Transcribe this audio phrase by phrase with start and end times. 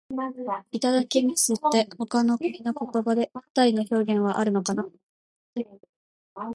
[0.71, 4.87] 「いただきます」って、他の国の言葉でぴったりの表現はあるのかな。